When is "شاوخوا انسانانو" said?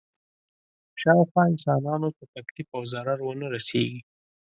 1.01-2.09